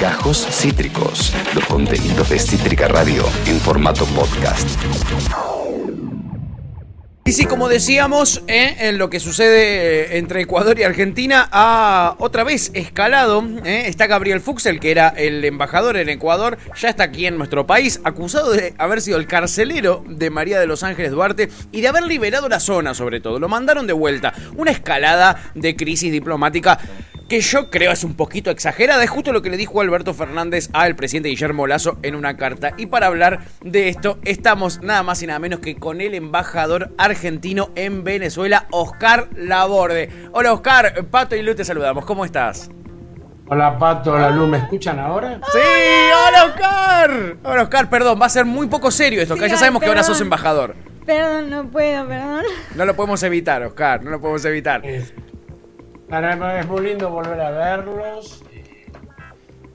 Gajos 0.00 0.46
Cítricos, 0.50 1.34
los 1.54 1.64
contenidos 1.66 2.28
de 2.30 2.38
Cítrica 2.38 2.86
Radio 2.86 3.24
en 3.46 3.58
formato 3.58 4.04
podcast. 4.06 4.68
Y 7.24 7.32
sí, 7.32 7.46
como 7.46 7.68
decíamos, 7.68 8.42
¿eh? 8.48 8.76
en 8.80 8.98
lo 8.98 9.10
que 9.10 9.18
sucede 9.18 10.12
eh, 10.12 10.18
entre 10.18 10.42
Ecuador 10.42 10.78
y 10.78 10.82
Argentina, 10.82 11.48
ha 11.50 12.16
otra 12.18 12.44
vez 12.44 12.70
escalado. 12.74 13.42
¿eh? 13.64 13.84
Está 13.86 14.06
Gabriel 14.06 14.40
Fuchsel, 14.40 14.78
que 14.78 14.90
era 14.90 15.08
el 15.08 15.44
embajador 15.44 15.96
en 15.96 16.10
Ecuador, 16.10 16.58
ya 16.76 16.90
está 16.90 17.04
aquí 17.04 17.26
en 17.26 17.38
nuestro 17.38 17.66
país, 17.66 18.00
acusado 18.04 18.52
de 18.52 18.74
haber 18.78 19.00
sido 19.00 19.16
el 19.16 19.26
carcelero 19.26 20.04
de 20.06 20.30
María 20.30 20.60
de 20.60 20.66
los 20.66 20.82
Ángeles 20.82 21.12
Duarte 21.12 21.48
y 21.72 21.80
de 21.80 21.88
haber 21.88 22.04
liberado 22.04 22.48
la 22.48 22.60
zona, 22.60 22.94
sobre 22.94 23.20
todo. 23.20 23.40
Lo 23.40 23.48
mandaron 23.48 23.86
de 23.86 23.94
vuelta. 23.94 24.34
Una 24.56 24.70
escalada 24.70 25.50
de 25.54 25.74
crisis 25.74 26.12
diplomática 26.12 26.78
que 27.28 27.40
yo 27.40 27.70
creo 27.70 27.92
es 27.92 28.04
un 28.04 28.14
poquito 28.14 28.50
exagerada. 28.50 29.02
Es 29.02 29.10
justo 29.10 29.32
lo 29.32 29.42
que 29.42 29.50
le 29.50 29.56
dijo 29.56 29.80
Alberto 29.80 30.14
Fernández 30.14 30.68
al 30.72 30.96
presidente 30.96 31.28
Guillermo 31.28 31.66
Lazo 31.66 31.98
en 32.02 32.14
una 32.14 32.36
carta. 32.36 32.74
Y 32.76 32.86
para 32.86 33.06
hablar 33.06 33.40
de 33.62 33.88
esto, 33.88 34.18
estamos 34.24 34.82
nada 34.82 35.02
más 35.02 35.22
y 35.22 35.26
nada 35.26 35.38
menos 35.38 35.60
que 35.60 35.76
con 35.76 36.00
el 36.00 36.14
embajador 36.14 36.92
argentino 36.98 37.70
en 37.74 38.04
Venezuela, 38.04 38.66
Oscar 38.70 39.28
Laborde. 39.36 40.10
Hola 40.32 40.52
Oscar, 40.52 41.04
Pato 41.06 41.36
y 41.36 41.42
Lu 41.42 41.54
te 41.54 41.64
saludamos. 41.64 42.04
¿Cómo 42.04 42.24
estás? 42.24 42.70
Hola 43.46 43.78
Pato, 43.78 44.12
hola 44.12 44.30
Lu, 44.30 44.46
¿me 44.46 44.56
escuchan 44.56 44.98
ahora? 44.98 45.38
Sí, 45.52 45.58
hola 45.58 46.44
Oscar. 46.46 47.36
Hola 47.42 47.62
Oscar, 47.62 47.90
perdón, 47.90 48.18
va 48.20 48.26
a 48.26 48.30
ser 48.30 48.46
muy 48.46 48.68
poco 48.68 48.90
serio 48.90 49.20
esto, 49.20 49.36
que 49.36 49.48
ya 49.48 49.58
sabemos 49.58 49.82
que 49.82 49.88
ahora 49.88 50.02
sos 50.02 50.20
embajador. 50.22 50.74
Perdón, 51.04 51.50
no 51.50 51.66
puedo, 51.68 52.08
perdón. 52.08 52.44
No 52.74 52.86
lo 52.86 52.96
podemos 52.96 53.22
evitar, 53.22 53.62
Oscar, 53.62 54.02
no 54.02 54.10
lo 54.10 54.20
podemos 54.20 54.42
evitar. 54.46 54.84
Es 54.86 55.12
muy 56.68 56.86
lindo 56.86 57.10
volver 57.10 57.40
a 57.40 57.50
verlos. 57.50 58.42
Eh, 58.52 58.90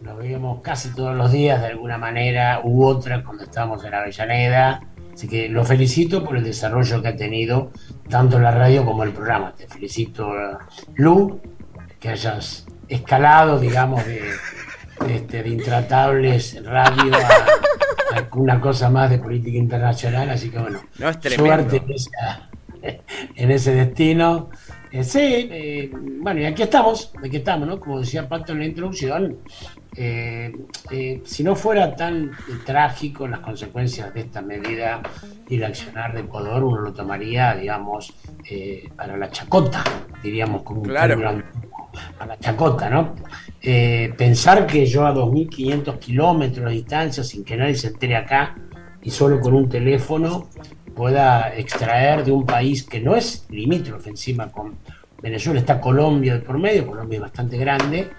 nos 0.02 0.18
veíamos 0.18 0.62
casi 0.62 0.94
todos 0.94 1.16
los 1.16 1.32
días 1.32 1.62
de 1.62 1.68
alguna 1.68 1.98
manera 1.98 2.62
u 2.64 2.86
otra 2.86 3.24
cuando 3.24 3.44
estábamos 3.44 3.84
en 3.84 3.94
Avellaneda. 3.94 4.82
Así 5.14 5.28
que 5.28 5.50
lo 5.50 5.66
felicito 5.66 6.24
por 6.24 6.38
el 6.38 6.44
desarrollo 6.44 7.02
que 7.02 7.10
ha 7.10 7.16
tenido 7.16 7.72
tanto 8.10 8.40
la 8.40 8.52
radio 8.52 8.86
como 8.86 9.04
el 9.04 9.12
programa. 9.12 9.54
Te 9.54 9.68
felicito, 9.68 10.32
Lu, 10.96 11.42
que 12.00 12.10
hayas 12.10 12.66
escalado, 12.88 13.60
digamos, 13.60 14.06
de, 14.06 14.32
este, 15.10 15.44
de 15.44 15.50
Intratables 15.50 16.64
Radio 16.64 17.12
a, 18.14 18.38
una 18.38 18.62
cosa 18.62 18.90
más 18.90 19.10
de 19.10 19.18
política 19.18 19.58
internacional. 19.58 20.30
Así 20.30 20.50
que 20.50 20.60
bueno, 20.60 20.80
suerte 21.36 21.84
en 23.36 23.52
ese 23.52 23.74
destino. 23.74 24.50
Eh, 24.92 25.04
sí, 25.04 25.20
eh, 25.52 25.92
bueno, 25.94 26.42
y 26.42 26.46
aquí 26.46 26.64
estamos, 26.64 27.14
aquí 27.24 27.38
estamos, 27.38 27.68
¿no? 27.68 27.80
Como 27.80 28.00
decía 28.00 28.28
Pato 28.28 28.54
en 28.54 28.60
la 28.60 28.66
introducción, 28.66 29.38
eh, 29.96 30.52
si 31.24 31.44
no 31.44 31.56
fuera 31.56 31.96
tan 31.96 32.32
trágico 32.66 33.28
las 33.28 33.42
consecuencias 33.42 34.12
de 34.14 34.22
esta 34.22 34.42
medida 34.42 35.02
y 35.48 35.58
el 35.58 35.64
accionar 35.64 36.14
de 36.14 36.22
Ecuador, 36.22 36.64
uno 36.64 36.82
lo 36.82 36.94
tomaría, 36.94 37.56
digamos, 37.56 38.14
para 38.96 39.16
la 39.16 39.30
chacota, 39.30 39.84
diríamos, 40.24 40.64
como 40.64 40.82
claro. 40.82 41.18
un 41.18 41.44
para 42.18 42.36
la 42.36 42.40
chacota, 42.40 42.90
¿no? 42.90 43.16
pensar 44.18 44.66
que 44.66 44.86
yo 44.86 45.06
a 45.06 45.14
2.500 45.14 46.00
kilómetros 46.00 46.66
de 46.66 46.72
distancia, 46.72 47.24
sin 47.24 47.44
que 47.44 47.58
nadie 47.58 47.76
se 47.76 47.88
entere 47.88 48.16
acá, 48.16 48.56
y 49.02 49.12
solo 49.12 49.40
con 49.40 49.54
un 49.54 49.70
teléfono, 49.70 50.50
pueda 50.90 51.56
extraer 51.56 52.24
de 52.24 52.32
un 52.32 52.46
país 52.46 52.84
que 52.84 53.00
no 53.00 53.16
es 53.16 53.46
limítrofe 53.50 54.10
encima 54.10 54.52
con 54.52 54.78
Venezuela, 55.22 55.60
está 55.60 55.82
Colombia 55.82 56.36
de 56.36 56.40
por 56.42 56.58
medio, 56.58 56.88
Colombia 56.88 57.18
es 57.18 57.22
bastante 57.22 57.58
grande, 57.58 58.10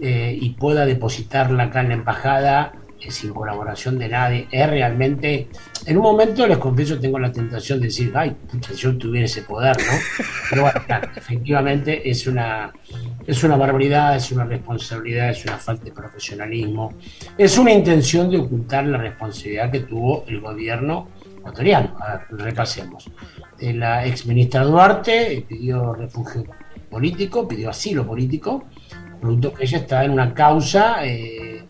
eh, 0.00 0.36
y 0.40 0.50
pueda 0.50 0.86
depositarla 0.86 1.64
acá 1.64 1.80
en 1.80 1.88
la 1.88 1.94
embajada 1.94 2.72
eh, 3.00 3.12
sin 3.12 3.32
colaboración 3.32 3.96
de 3.96 4.08
nadie, 4.08 4.48
es 4.50 4.68
realmente, 4.68 5.48
en 5.86 5.96
un 5.96 6.02
momento 6.02 6.46
les 6.48 6.58
confieso, 6.58 6.98
tengo 6.98 7.18
la 7.20 7.30
tentación 7.30 7.78
de 7.78 7.86
decir, 7.86 8.12
ay, 8.14 8.30
pucha, 8.30 8.72
si 8.72 8.78
yo 8.78 8.98
tuviera 8.98 9.26
ese 9.26 9.42
poder, 9.42 9.76
¿no? 9.76 10.24
Pero 10.50 10.62
bueno, 10.62 10.80
efectivamente 11.14 12.10
es 12.10 12.26
una, 12.26 12.72
es 13.24 13.44
una 13.44 13.56
barbaridad, 13.56 14.16
es 14.16 14.32
una 14.32 14.44
responsabilidad, 14.44 15.30
es 15.30 15.44
una 15.44 15.58
falta 15.58 15.84
de 15.84 15.92
profesionalismo, 15.92 16.94
es 17.36 17.56
una 17.56 17.70
intención 17.70 18.30
de 18.30 18.38
ocultar 18.38 18.84
la 18.84 18.98
responsabilidad 18.98 19.70
que 19.70 19.80
tuvo 19.80 20.24
el 20.26 20.40
gobierno 20.40 21.06
ecuatoriano. 21.48 21.96
A 22.00 22.16
ver, 22.16 22.20
repasemos. 22.30 23.10
Eh, 23.58 23.72
la 23.72 24.06
ex 24.06 24.26
ministra 24.26 24.62
Duarte 24.62 25.44
pidió 25.48 25.94
refugio 25.94 26.44
político, 26.90 27.46
pidió 27.48 27.70
asilo 27.70 28.06
político, 28.06 28.64
producto 29.20 29.52
que 29.52 29.64
ella 29.64 29.78
está 29.78 30.04
en 30.04 30.12
una 30.12 30.34
causa. 30.34 31.04
Eh, 31.04 31.64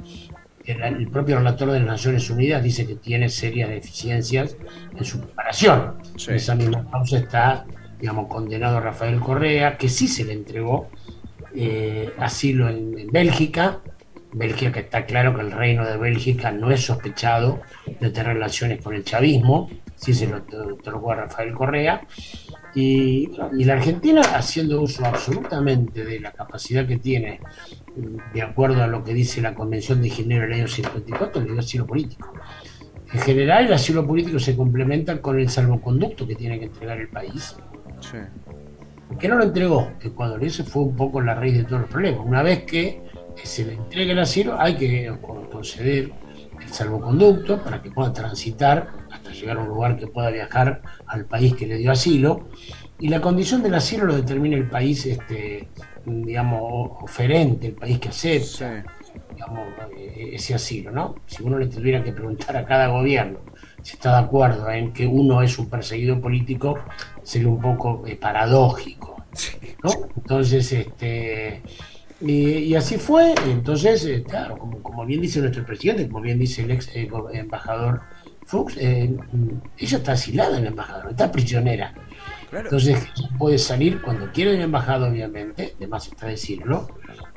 el, 0.64 1.08
propio 1.08 1.38
relator 1.38 1.70
de 1.70 1.78
las 1.78 1.88
Naciones 1.88 2.28
Unidas 2.28 2.62
dice 2.62 2.86
que 2.86 2.96
tiene 2.96 3.30
serias 3.30 3.70
deficiencias 3.70 4.56
en 4.94 5.04
su 5.04 5.20
preparación. 5.20 5.94
En 6.26 6.34
esa 6.34 6.54
misma 6.54 6.90
causa 6.90 7.18
está, 7.18 7.64
digamos, 7.98 8.28
condenado 8.28 8.78
Rafael 8.80 9.18
Correa, 9.18 9.78
que 9.78 9.88
sí 9.88 10.06
se 10.06 10.24
le 10.24 10.34
entregó 10.34 10.88
eh, 11.54 12.12
asilo 12.18 12.68
en, 12.68 12.98
en 12.98 13.06
Bélgica, 13.08 13.80
Bélgica, 14.32 14.72
que 14.72 14.80
está 14.80 15.06
claro 15.06 15.34
que 15.34 15.40
el 15.40 15.52
reino 15.52 15.86
de 15.86 15.96
Bélgica 15.96 16.50
no 16.50 16.70
es 16.70 16.84
sospechado 16.84 17.60
de 18.00 18.10
tener 18.10 18.34
relaciones 18.34 18.82
con 18.82 18.94
el 18.94 19.04
chavismo, 19.04 19.70
sí 19.96 20.14
se 20.14 20.26
lo 20.26 20.38
otorgó 20.74 21.12
a 21.12 21.16
Rafael 21.16 21.52
Correa, 21.54 22.06
y, 22.74 23.30
la 23.64 23.72
Argentina, 23.72 24.20
haciendo 24.20 24.82
uso 24.82 25.04
absolutamente 25.04 26.04
de 26.04 26.20
la 26.20 26.32
capacidad 26.32 26.86
que 26.86 26.98
tiene, 26.98 27.40
de 28.32 28.42
acuerdo 28.42 28.82
a 28.82 28.86
lo 28.86 29.02
que 29.02 29.14
dice 29.14 29.40
la 29.40 29.54
Convención 29.54 30.00
de 30.00 30.10
Ginebra 30.10 30.46
del 30.46 30.60
año 30.60 30.68
54, 30.68 31.42
le 31.42 31.50
dio 31.50 31.58
asilo 31.58 31.86
político. 31.86 32.32
En 33.12 33.20
general, 33.20 33.66
el 33.66 33.72
asilo 33.72 34.06
político 34.06 34.38
se 34.38 34.54
complementa 34.54 35.20
con 35.20 35.40
el 35.40 35.48
salvoconducto 35.48 36.26
que 36.26 36.34
tiene 36.34 36.58
que 36.58 36.66
entregar 36.66 36.98
el 36.98 37.08
país. 37.08 37.56
Sí. 38.00 38.18
Que 39.18 39.26
no 39.26 39.36
lo 39.36 39.44
entregó 39.44 39.90
Ecuador, 40.02 40.44
ese 40.44 40.62
fue 40.62 40.82
un 40.82 40.94
poco 40.94 41.20
la 41.22 41.34
raíz 41.34 41.56
de 41.56 41.64
todo 41.64 41.78
el 41.78 41.86
problema. 41.86 42.20
Una 42.20 42.42
vez 42.42 42.64
que 42.64 43.07
se 43.46 43.64
le 43.64 43.74
entregue 43.74 44.12
el 44.12 44.18
asilo, 44.18 44.58
hay 44.58 44.76
que 44.76 45.12
conceder 45.50 46.10
el 46.60 46.68
salvoconducto 46.68 47.62
para 47.62 47.80
que 47.82 47.90
pueda 47.90 48.12
transitar 48.12 48.88
hasta 49.10 49.30
llegar 49.30 49.58
a 49.58 49.60
un 49.60 49.68
lugar 49.68 49.98
que 49.98 50.06
pueda 50.06 50.30
viajar 50.30 50.82
al 51.06 51.24
país 51.24 51.54
que 51.54 51.66
le 51.66 51.76
dio 51.76 51.90
asilo. 51.90 52.48
Y 52.98 53.08
la 53.08 53.20
condición 53.20 53.62
del 53.62 53.74
asilo 53.74 54.06
lo 54.06 54.16
determina 54.16 54.56
el 54.56 54.68
país, 54.68 55.06
este, 55.06 55.68
digamos, 56.04 56.90
oferente, 57.02 57.68
el 57.68 57.74
país 57.74 57.98
que 57.98 58.08
acepta 58.08 58.84
eh, 59.96 60.30
ese 60.32 60.54
asilo, 60.54 60.90
¿no? 60.90 61.14
Si 61.26 61.42
uno 61.42 61.58
le 61.58 61.68
tuviera 61.68 62.02
que 62.02 62.12
preguntar 62.12 62.56
a 62.56 62.64
cada 62.64 62.88
gobierno 62.88 63.38
si 63.82 63.94
está 63.94 64.18
de 64.18 64.26
acuerdo 64.26 64.70
en 64.70 64.92
que 64.92 65.06
uno 65.06 65.40
es 65.42 65.58
un 65.58 65.68
perseguido 65.68 66.20
político, 66.20 66.78
sería 67.22 67.48
un 67.48 67.60
poco 67.60 68.04
eh, 68.06 68.16
paradójico, 68.16 69.24
¿no? 69.82 69.90
Entonces, 70.16 70.72
este 70.72 71.62
y, 72.20 72.74
así 72.74 72.96
fue, 72.96 73.34
entonces, 73.46 74.04
eh, 74.04 74.24
claro, 74.26 74.58
como, 74.82 75.06
bien 75.06 75.20
dice 75.20 75.40
nuestro 75.40 75.64
presidente, 75.64 76.08
como 76.08 76.20
bien 76.20 76.38
dice 76.38 76.62
el 76.62 76.72
ex 76.72 76.88
eh, 76.94 77.08
embajador 77.32 78.00
Fuchs, 78.44 78.76
eh, 78.78 79.14
ella 79.78 79.98
está 79.98 80.12
asilada 80.12 80.56
en 80.56 80.64
la 80.64 80.70
embajada, 80.70 81.08
está 81.10 81.30
prisionera. 81.30 81.94
Entonces 82.50 83.06
puede 83.38 83.58
salir 83.58 84.00
cuando 84.00 84.32
quiere 84.32 84.54
el 84.54 84.62
embajador, 84.62 85.10
obviamente, 85.10 85.74
además 85.76 86.08
está 86.08 86.26
decirlo, 86.26 86.88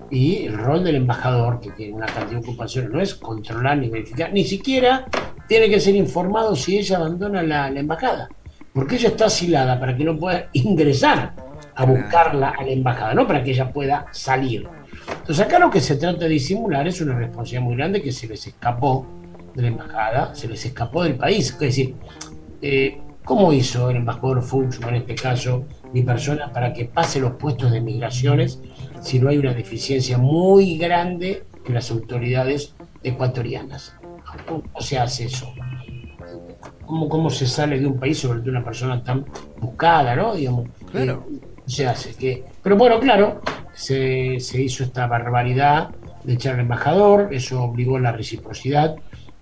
y 0.09 0.45
el 0.45 0.57
rol 0.57 0.83
del 0.83 0.95
embajador, 0.95 1.59
que 1.59 1.71
tiene 1.71 1.93
una 1.93 2.07
cantidad 2.07 2.39
de 2.41 2.47
ocupaciones, 2.47 2.89
no 2.89 3.01
es 3.01 3.13
controlar 3.15 3.77
ni 3.77 3.89
verificar, 3.89 4.33
ni 4.33 4.45
siquiera 4.45 5.05
tiene 5.47 5.69
que 5.69 5.79
ser 5.79 5.95
informado 5.95 6.55
si 6.55 6.77
ella 6.77 6.97
abandona 6.97 7.43
la 7.43 7.67
embajada, 7.67 8.29
porque 8.73 8.95
ella 8.95 9.09
está 9.09 9.25
asilada 9.25 9.79
para 9.79 9.95
que 9.95 10.05
no 10.05 10.17
pueda 10.17 10.49
ingresar 10.53 11.50
a 11.75 11.85
buscarla 11.85 12.49
a 12.57 12.63
la 12.63 12.71
embajada, 12.71 13.13
no 13.13 13.27
para 13.27 13.43
que 13.43 13.51
ella 13.51 13.71
pueda 13.71 14.07
salir. 14.11 14.67
Entonces 15.07 15.39
acá 15.39 15.59
lo 15.59 15.69
que 15.69 15.79
se 15.79 15.95
trata 15.95 16.19
de 16.19 16.29
disimular 16.29 16.87
es 16.87 17.01
una 17.01 17.17
responsabilidad 17.17 17.61
muy 17.61 17.75
grande 17.75 18.01
que 18.01 18.11
se 18.11 18.27
les 18.27 18.45
escapó 18.47 19.05
de 19.53 19.61
la 19.61 19.67
embajada, 19.69 20.35
se 20.35 20.47
les 20.47 20.65
escapó 20.65 21.03
del 21.03 21.15
país. 21.15 21.51
Es 21.51 21.59
decir, 21.59 21.95
eh, 22.61 22.99
¿cómo 23.23 23.53
hizo 23.53 23.89
el 23.89 23.97
embajador 23.97 24.41
Fuchs, 24.41 24.79
en 24.87 24.95
este 24.95 25.15
caso 25.15 25.65
mi 25.93 26.03
persona, 26.03 26.51
para 26.51 26.73
que 26.73 26.85
pase 26.85 27.19
los 27.19 27.33
puestos 27.33 27.71
de 27.71 27.81
migraciones 27.81 28.61
si 29.01 29.19
no 29.19 29.29
hay 29.29 29.37
una 29.37 29.53
deficiencia 29.53 30.17
muy 30.17 30.77
grande 30.77 31.43
en 31.65 31.73
las 31.73 31.91
autoridades 31.91 32.75
ecuatorianas? 33.03 33.95
¿Cómo 34.47 34.63
se 34.79 34.97
hace 34.97 35.25
eso? 35.25 35.53
¿Cómo, 36.85 37.09
cómo 37.09 37.29
se 37.29 37.47
sale 37.47 37.79
de 37.79 37.87
un 37.87 37.99
país, 37.99 38.19
sobre 38.19 38.39
todo 38.39 38.51
una 38.51 38.63
persona 38.63 39.03
tan 39.03 39.25
buscada, 39.59 40.15
¿no? 40.15 40.35
Digamos, 40.35 40.69
claro. 40.91 41.25
Eh, 41.31 41.39
se 41.71 41.87
hace. 41.87 42.13
Que, 42.13 42.43
pero 42.61 42.77
bueno, 42.77 42.99
claro, 42.99 43.41
se, 43.73 44.35
hizo 44.35 44.83
esta 44.83 45.07
barbaridad 45.07 45.89
de 46.23 46.33
echar 46.33 46.55
al 46.55 46.61
embajador, 46.61 47.33
eso 47.33 47.63
obligó 47.63 47.97
la 47.97 48.11
reciprocidad, 48.11 48.95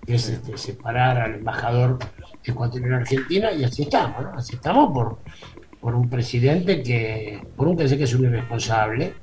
que 0.06 0.14
es 0.14 0.28
este, 0.28 0.56
separar 0.56 1.18
al 1.18 1.34
embajador 1.34 1.98
ecuatoriano 2.44 2.96
en 2.96 3.02
Argentina, 3.02 3.52
y 3.52 3.64
así 3.64 3.82
estamos, 3.82 4.22
¿no? 4.22 4.32
Así 4.34 4.54
estamos 4.54 4.92
por, 4.92 5.18
por 5.80 5.94
un 5.94 6.08
presidente 6.08 6.82
que, 6.82 7.40
por 7.56 7.68
un 7.68 7.76
que 7.76 7.88
sé 7.88 7.98
que 7.98 8.04
es 8.04 8.14
un 8.14 8.24
irresponsable, 8.24 9.14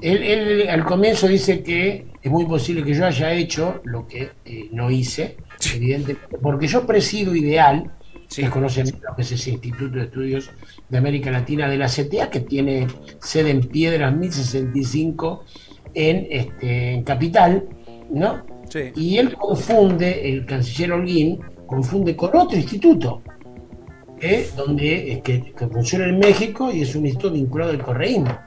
Él, 0.00 0.22
él 0.22 0.68
al 0.68 0.84
comienzo 0.84 1.28
dice 1.28 1.62
que 1.62 2.06
es 2.20 2.30
muy 2.30 2.44
posible 2.44 2.82
que 2.82 2.92
yo 2.92 3.06
haya 3.06 3.32
hecho 3.32 3.80
lo 3.84 4.08
que 4.08 4.32
eh, 4.44 4.68
no 4.72 4.90
hice, 4.90 5.36
evidentemente, 5.74 6.36
porque 6.42 6.66
yo 6.66 6.84
presido 6.84 7.36
Ideal, 7.36 7.92
Sí. 8.28 8.42
que 8.42 8.50
conocen 8.50 8.86
lo 8.86 9.14
que 9.14 9.22
es 9.22 9.32
ese 9.32 9.50
Instituto 9.50 9.96
de 9.96 10.04
Estudios 10.04 10.50
de 10.88 10.98
América 10.98 11.30
Latina 11.30 11.68
de 11.68 11.78
la 11.78 11.86
CTA, 11.86 12.28
que 12.30 12.40
tiene 12.40 12.86
sede 13.20 13.50
en 13.50 13.60
Piedras 13.60 14.14
1065 14.14 15.44
en, 15.94 16.26
este, 16.30 16.94
en 16.94 17.02
Capital, 17.04 17.68
¿no? 18.10 18.44
Sí. 18.68 18.90
Y 18.96 19.18
él 19.18 19.34
confunde, 19.34 20.28
el 20.28 20.44
canciller 20.44 20.92
Holguín, 20.92 21.40
confunde 21.66 22.16
con 22.16 22.36
otro 22.36 22.56
instituto, 22.56 23.22
¿eh? 24.20 24.48
donde 24.56 25.12
es 25.12 25.22
que, 25.22 25.52
que 25.52 25.66
funciona 25.68 26.06
en 26.06 26.18
México 26.18 26.70
y 26.72 26.82
es 26.82 26.94
un 26.94 27.06
instituto 27.06 27.34
vinculado 27.34 27.70
al 27.70 27.82
correísmo. 27.82 28.45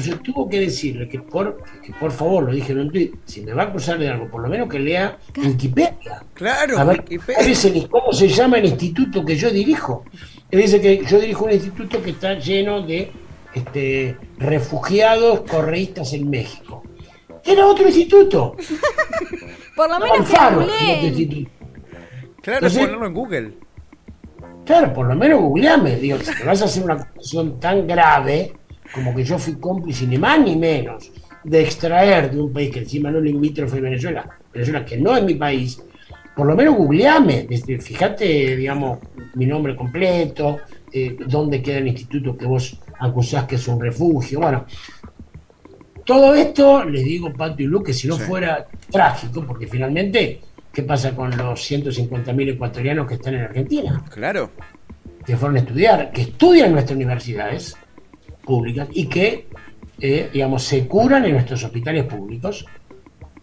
Entonces 0.00 0.22
tuvo 0.22 0.48
que 0.48 0.60
decirle 0.60 1.06
que 1.08 1.20
por, 1.20 1.62
que 1.84 1.92
por 1.92 2.10
favor, 2.10 2.44
lo 2.44 2.52
dije 2.52 2.72
en 2.72 2.78
un 2.80 2.90
tuit, 2.90 3.14
si 3.26 3.42
me 3.42 3.52
va 3.52 3.64
a 3.64 3.66
acusar 3.66 3.98
de 3.98 4.08
algo, 4.08 4.28
por 4.30 4.40
lo 4.42 4.48
menos 4.48 4.66
que 4.66 4.78
lea 4.78 5.18
Wikipedia. 5.36 6.24
Claro, 6.32 6.78
A 6.78 6.84
ver, 6.84 7.00
Wikipedia. 7.00 7.42
dice 7.44 7.70
ni 7.70 7.86
cómo 7.86 8.10
se 8.12 8.28
llama 8.28 8.56
el 8.58 8.64
instituto 8.64 9.22
que 9.22 9.36
yo 9.36 9.50
dirijo. 9.50 10.04
Él 10.50 10.62
dice 10.62 10.80
que 10.80 11.04
yo 11.04 11.20
dirijo 11.20 11.44
un 11.44 11.52
instituto 11.52 12.02
que 12.02 12.10
está 12.10 12.38
lleno 12.38 12.80
de 12.80 13.12
este, 13.54 14.16
refugiados 14.38 15.40
correístas 15.42 16.14
en 16.14 16.30
México. 16.30 16.82
Era 17.44 17.66
otro 17.66 17.86
instituto. 17.86 18.56
Por 19.76 19.88
lo 19.90 19.98
No, 19.98 20.06
menos 20.06 20.30
que 20.30 20.36
Alfaro, 20.36 20.66
instituto. 21.02 21.50
Claro, 22.40 22.58
Entonces- 22.66 22.78
ponerlo 22.80 23.06
en 23.06 23.12
Google. 23.14 23.52
Claro, 24.64 24.92
por 24.92 25.06
lo 25.06 25.16
menos 25.16 25.40
googleame. 25.40 25.96
Digo, 25.96 26.18
si 26.20 26.30
me 26.38 26.44
vas 26.44 26.62
a 26.62 26.66
hacer 26.66 26.84
una 26.84 26.94
acusación 26.94 27.58
tan 27.58 27.86
grave 27.88 28.52
como 28.94 29.14
que 29.14 29.24
yo 29.24 29.38
fui 29.38 29.54
cómplice, 29.54 30.06
ni 30.06 30.18
más 30.18 30.40
ni 30.40 30.56
menos, 30.56 31.10
de 31.44 31.62
extraer 31.62 32.30
de 32.30 32.40
un 32.40 32.52
país 32.52 32.70
que 32.72 32.80
encima 32.80 33.10
no 33.10 33.20
limítrofe 33.20 33.80
Venezuela, 33.80 34.28
Venezuela 34.52 34.84
que 34.84 34.96
no 34.98 35.16
es 35.16 35.22
mi 35.24 35.34
país, 35.34 35.82
por 36.36 36.46
lo 36.46 36.54
menos 36.56 36.76
googleame. 36.76 37.46
Desde- 37.48 37.78
Fíjate, 37.78 38.56
digamos, 38.56 38.98
mi 39.34 39.46
nombre 39.46 39.74
completo, 39.76 40.58
eh, 40.92 41.16
dónde 41.26 41.62
queda 41.62 41.78
el 41.78 41.88
instituto 41.88 42.36
que 42.36 42.46
vos 42.46 42.78
acusás 42.98 43.44
que 43.44 43.54
es 43.56 43.68
un 43.68 43.80
refugio. 43.80 44.40
Bueno, 44.40 44.66
todo 46.04 46.34
esto, 46.34 46.84
les 46.84 47.04
digo, 47.04 47.32
Pato 47.32 47.62
y 47.62 47.66
Lu, 47.66 47.82
que 47.82 47.92
si 47.94 48.08
no 48.08 48.16
Sí. 48.16 48.22
fuera 48.24 48.66
trágico, 48.90 49.44
porque 49.46 49.66
finalmente, 49.66 50.40
¿qué 50.72 50.82
pasa 50.82 51.14
con 51.14 51.36
los 51.36 51.60
150.000 51.62 52.48
ecuatorianos 52.50 53.06
que 53.06 53.14
están 53.14 53.34
en 53.34 53.42
Argentina? 53.42 54.02
Claro. 54.12 54.50
que 55.26 55.36
fueron 55.36 55.56
a 55.56 55.60
estudiar, 55.60 56.10
que 56.12 56.22
estudian 56.22 56.68
en 56.68 56.72
nuestras 56.72 56.96
universidades 56.96 57.76
públicas 58.44 58.88
y 58.92 59.06
que, 59.06 59.48
eh, 60.00 60.30
digamos, 60.32 60.62
se 60.64 60.86
curan 60.86 61.24
en 61.24 61.32
nuestros 61.32 61.62
hospitales 61.64 62.04
públicos, 62.04 62.64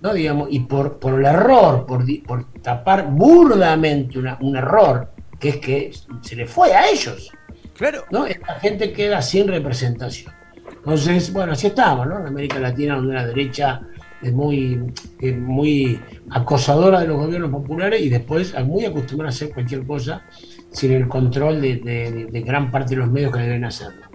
¿no? 0.02 0.14
Digamos, 0.14 0.50
y 0.52 0.60
por, 0.62 1.00
por 1.00 1.20
el 1.20 1.26
error, 1.26 1.86
por, 1.86 2.04
por 2.24 2.52
tapar 2.62 3.10
burdamente 3.12 4.20
una- 4.20 4.38
un 4.42 4.56
error, 4.56 5.12
que 5.40 5.50
es 5.50 5.58
que 5.58 5.92
se 6.22 6.36
le 6.36 6.46
fue 6.46 6.74
a 6.74 6.90
ellos, 6.90 7.32
Claro. 7.76 8.06
¿no? 8.12 8.26
Esta 8.26 8.56
gente 8.60 8.92
queda 8.92 9.22
sin 9.22 9.48
representación. 9.48 10.34
Entonces, 10.78 11.32
bueno, 11.32 11.52
así 11.54 11.68
estamos, 11.68 12.08
¿no? 12.08 12.20
En 12.20 12.28
América 12.28 12.60
Latina, 12.60 12.96
donde 12.96 13.14
la 13.14 13.26
derecha 13.28 13.82
es 14.22 14.34
muy, 14.34 14.82
es 15.22 15.38
muy 15.38 16.00
acosadora 16.32 17.02
de 17.02 17.08
los 17.08 17.18
gobiernos 17.18 17.52
populares 17.52 18.02
y 18.02 18.10
después 18.10 18.54
es 18.58 18.66
muy 18.66 18.84
acostumbrada 18.86 19.30
a 19.30 19.36
hacer 19.36 19.52
cualquier 19.54 19.86
cosa 19.86 20.24
sin 20.72 20.92
el 20.94 21.08
control 21.08 21.62
de, 21.62 21.76
de- 21.76 22.26
de 22.26 22.42
gran 22.42 22.72
parte 22.72 22.96
de 22.96 23.02
los 23.02 23.12
medios 23.12 23.32
que 23.32 23.40
deben 23.42 23.64
hacerlo. 23.66 24.07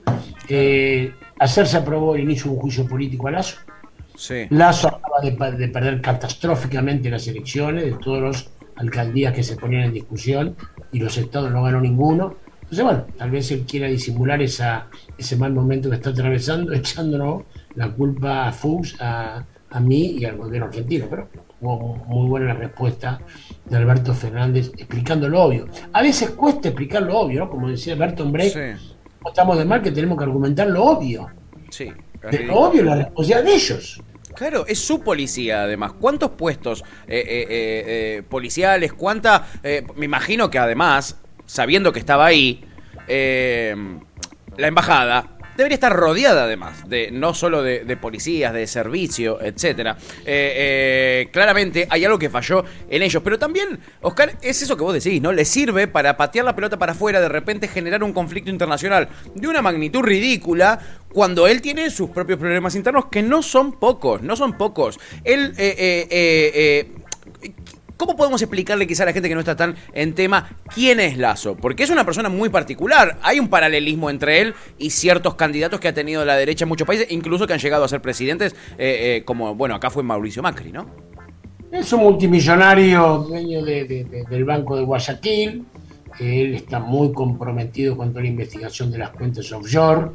Eh, 0.49 1.13
ayer 1.39 1.67
se 1.67 1.77
aprobó 1.77 2.15
el 2.15 2.23
inicio 2.23 2.51
de 2.51 2.57
un 2.57 2.63
juicio 2.63 2.87
político 2.87 3.29
a 3.29 3.33
Lazo. 3.33 3.59
Sí. 4.17 4.47
Lazo 4.51 4.89
acaba 4.89 5.21
de, 5.23 5.69
perder 5.69 6.01
catastróficamente 6.01 7.11
las 7.11 7.27
elecciones 7.29 7.85
de 7.85 7.93
todos 7.93 8.21
los 8.21 8.51
alcaldías 8.77 9.33
que 9.33 9.43
se 9.43 9.57
ponían 9.57 9.85
en 9.85 9.93
discusión 9.95 10.57
y 10.93 10.99
los 10.99 11.17
estados 11.17 11.51
no 11.51 11.63
ganó 11.63 11.81
ninguno. 11.81 12.37
Entonces, 12.63 12.85
bueno, 12.85 13.07
tal 13.17 13.31
vez 13.31 13.51
él 13.51 13.65
quiera 13.69 13.87
disimular 13.87 14.41
esa, 14.41 14.89
ese 15.19 15.37
mal 15.37 15.53
momento 15.53 15.91
que 15.91 15.97
está 15.97 16.11
atravesando, 16.11 16.73
echándonos 16.75 17.45
la 17.75 17.91
culpa 17.91 18.49
a 18.49 18.53
Fuchs, 18.53 19.01
a, 19.01 19.45
a 19.71 19.81
mí 19.81 20.17
y 20.19 20.25
al 20.25 20.37
gobierno 20.37 20.69
argentino. 20.69 21.07
Pero 21.09 21.29
hubo 21.61 21.97
muy 22.07 22.29
buena 22.29 22.47
la 22.47 22.55
respuesta 22.55 23.21
de 23.65 23.77
Alberto 23.77 24.15
Fernández 24.15 24.73
explicando 24.77 25.29
lo 25.29 25.43
obvio. 25.43 25.69
A 25.93 26.03
veces 26.03 26.31
cuesta 26.31 26.69
explicar 26.69 27.03
lo 27.03 27.19
obvio, 27.19 27.41
¿no? 27.41 27.51
Como 27.51 27.69
decía 27.69 27.95
Berton 27.95 28.33
Brecht, 28.33 28.55
Sí. 28.55 28.93
Estamos 29.27 29.59
de 29.59 29.65
mal 29.65 29.83
que 29.83 29.91
tenemos 29.91 30.19
que 30.19 30.25
argumentar 30.25 30.69
lo 30.69 30.85
obvio. 30.85 31.31
Sí. 31.71 31.93
De 32.31 32.45
lo 32.45 32.55
obvio, 32.57 32.85
la 32.85 32.97
responsabilidad 32.97 33.45
de 33.45 33.55
ellos. 33.55 34.03
Claro, 34.35 34.65
es 34.67 34.79
su 34.79 35.01
policía 35.01 35.65
además. 35.65 35.93
¿Cuántos 36.01 36.31
puestos 36.31 36.83
eh, 37.07 37.19
eh, 37.19 37.25
eh, 37.27 37.85
eh, 38.19 38.23
policiales? 38.29 38.93
¿Cuánta? 38.93 39.47
eh, 39.63 39.85
me 39.97 40.07
imagino 40.07 40.51
que 40.51 40.59
además, 40.59 41.19
sabiendo 41.45 41.93
que 41.93 41.99
estaba 41.99 42.27
ahí, 42.27 42.65
eh, 43.09 43.75
la 44.57 44.67
embajada 44.67 45.32
debería 45.57 45.75
estar 45.75 45.95
rodeada 45.95 46.45
además 46.45 46.89
de 46.89 47.11
no 47.11 47.35
solo 47.35 47.63
de, 47.63 47.97
policías, 47.97 48.53
de 48.53 48.67
servicio, 48.67 49.41
etcétera. 49.41 49.97
Eh, 50.21 51.25
eh, 51.27 51.29
claramente 51.33 51.87
hay 51.91 52.05
algo 52.05 52.19
que 52.19 52.31
falló 52.31 52.65
en 52.89 53.03
ellos, 53.03 53.23
pero 53.23 53.39
también, 53.39 53.79
Oscar, 54.01 54.37
es 54.43 54.63
eso 54.63 54.77
que 54.77 54.83
vos 54.83 54.95
decís, 54.95 55.21
¿no? 55.21 55.33
Le 55.33 55.45
sirve 55.45 55.89
para 55.89 56.17
patear 56.17 56.45
la 56.45 56.55
pelota 56.55 56.79
para 56.79 56.93
afuera, 56.93 57.21
de 57.21 57.29
repente 57.29 57.69
generar 57.69 58.03
un 58.03 58.13
conflicto 58.13 58.51
internacional 58.51 59.09
de 59.35 59.49
una 59.49 59.63
magnitud 59.63 60.01
ridícula 60.01 60.79
cuando 61.09 61.47
él 61.47 61.61
tiene 61.61 61.91
sus 61.91 62.11
propios 62.11 62.39
problemas 62.39 62.75
internos 62.75 63.07
que 63.07 63.23
no 63.23 63.43
son 63.43 63.73
pocos, 63.73 64.23
no 64.23 64.37
son 64.37 64.57
pocos. 64.57 64.99
Él, 65.25 65.53
eh, 65.59 66.91
¿Cómo 68.03 68.17
podemos 68.17 68.43
explicarle 68.43 68.85
quizá 68.89 69.05
a 69.05 69.07
la 69.07 69.13
gente 69.13 69.29
que 69.29 69.35
no 69.37 69.41
está 69.43 69.55
tan 69.55 69.77
en 69.93 70.13
tema 70.13 70.57
quién 70.75 70.99
es 70.99 71.17
Lazo? 71.19 71.55
Porque 71.57 71.85
es 71.85 71.91
una 71.91 72.05
persona 72.05 72.29
muy 72.29 72.49
particular. 72.49 73.17
Hay 73.23 73.39
un 73.39 73.47
paralelismo 73.47 74.11
entre 74.11 74.41
él 74.41 74.55
y 74.77 74.91
ciertos 74.91 75.37
candidatos 75.37 75.79
que 75.79 75.87
ha 75.87 75.95
tenido 75.95 76.25
la 76.25 76.35
derecha 76.35 76.65
en 76.65 76.69
muchos 76.71 76.85
países, 76.85 77.07
incluso 77.11 77.47
que 77.47 77.53
han 77.53 77.61
llegado 77.61 77.85
a 77.85 77.89
ser 77.89 78.03
presidentes, 78.03 78.57
eh, 78.77 79.19
eh, 79.19 79.23
como, 79.25 79.55
bueno, 79.55 79.77
acá 79.77 79.89
fue 79.89 80.03
Mauricio 80.03 80.43
Macri, 80.43 80.73
¿no? 80.73 80.91
Es 81.71 81.93
un 81.93 82.01
multimillonario 82.01 83.19
dueño 83.19 83.65
de- 83.65 83.85
de- 83.85 84.03
de- 84.05 84.25
del 84.25 84.45
Banco 84.45 84.75
de 84.77 84.83
Guayaquil. 84.83 85.65
Él 86.19 86.55
está 86.57 86.81
muy 86.81 87.13
comprometido 87.13 87.97
con 87.97 88.09
toda 88.11 88.23
la 88.23 88.29
investigación 88.31 88.91
de 88.91 88.99
las 88.99 89.11
cuentas 89.11 89.53
offshore. 89.53 90.11